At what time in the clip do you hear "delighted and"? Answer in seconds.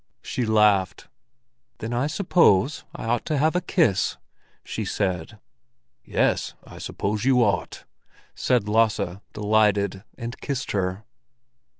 9.33-10.41